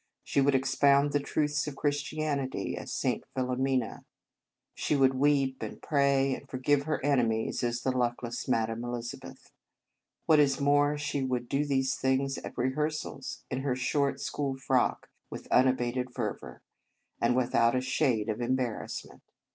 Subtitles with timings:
[0.23, 3.23] She would ex pound the truths of Christianity, as St.
[3.35, 4.03] Philomena.
[4.73, 7.91] She would weep, and 40 The Convent Stage pray, and forgive her enemies, as the
[7.91, 9.51] luckless Madame Elisabeth.
[10.25, 15.07] What is more, she would do these things at rehearsals, in her short school frock,
[15.29, 16.63] with unabated fervour,
[17.21, 19.21] and without a shade of embarrassment.